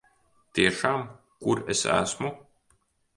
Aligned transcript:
Tiešām? 0.59 1.03
Kur 1.45 1.61
es 1.75 1.83
esmu? 1.99 2.33